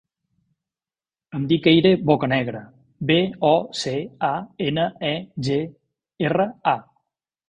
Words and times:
Em 1.39 1.43
dic 1.51 1.67
Eire 1.71 1.89
Bocanegra: 2.09 2.61
be, 3.11 3.17
o, 3.49 3.51
ce, 3.81 3.93
a, 4.29 4.31
ena, 4.69 4.87
e, 5.11 5.13
ge, 5.49 5.59
erra, 6.31 6.49
a. 6.73 6.75